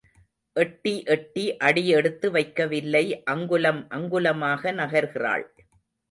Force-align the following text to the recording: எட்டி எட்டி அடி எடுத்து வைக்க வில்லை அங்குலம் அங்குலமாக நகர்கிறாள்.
எட்டி 0.55 0.93
எட்டி 1.05 1.43
அடி 1.57 1.83
எடுத்து 1.87 2.27
வைக்க 2.31 2.65
வில்லை 2.65 3.03
அங்குலம் 3.25 3.81
அங்குலமாக 3.89 4.73
நகர்கிறாள். 4.73 5.45